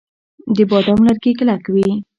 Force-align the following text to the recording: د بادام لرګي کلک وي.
د 0.55 0.57
بادام 0.69 0.99
لرګي 1.07 1.31
کلک 1.39 1.63
وي. 1.73 1.89